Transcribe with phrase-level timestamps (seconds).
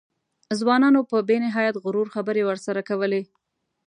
[0.59, 3.21] ځوانانو په بې نهایت غرور خبرې ورسره کولې.